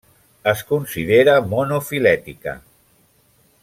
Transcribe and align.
Es 0.51 0.63
considera 0.71 1.35
monofilètica. 1.51 2.59